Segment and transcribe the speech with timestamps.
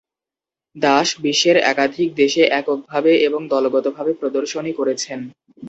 [0.75, 5.19] দাস বিশ্বের একাধিক দেশে এককভাবে এবং দলগতভাবে প্রদর্শনী করেছেন।